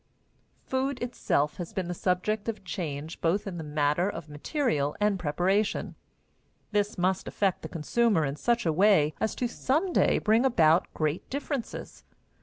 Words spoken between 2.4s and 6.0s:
of change both in the matter of material and preparation.